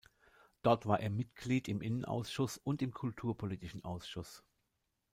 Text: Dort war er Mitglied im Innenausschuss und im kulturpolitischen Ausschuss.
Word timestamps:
Dort 0.63 0.87
war 0.87 0.99
er 0.99 1.11
Mitglied 1.11 1.67
im 1.67 1.79
Innenausschuss 1.79 2.57
und 2.57 2.81
im 2.81 2.91
kulturpolitischen 2.91 3.83
Ausschuss. 3.85 4.43